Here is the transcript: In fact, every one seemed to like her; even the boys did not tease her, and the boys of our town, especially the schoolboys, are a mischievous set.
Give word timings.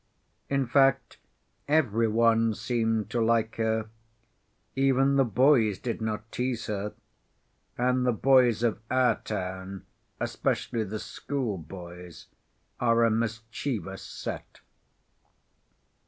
In 0.49 0.65
fact, 0.65 1.17
every 1.67 2.07
one 2.07 2.55
seemed 2.55 3.11
to 3.11 3.21
like 3.21 3.57
her; 3.57 3.87
even 4.75 5.15
the 5.15 5.23
boys 5.23 5.77
did 5.77 6.01
not 6.01 6.31
tease 6.31 6.65
her, 6.65 6.93
and 7.77 8.03
the 8.03 8.11
boys 8.11 8.63
of 8.63 8.79
our 8.89 9.17
town, 9.19 9.85
especially 10.19 10.83
the 10.83 10.97
schoolboys, 10.97 12.25
are 12.79 13.03
a 13.03 13.11
mischievous 13.11 14.01
set. 14.01 14.61